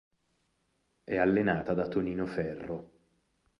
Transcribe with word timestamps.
È 1.03 1.15
allenata 1.15 1.75
da 1.75 1.87
Tonino 1.87 2.25
Ferro. 2.25 2.91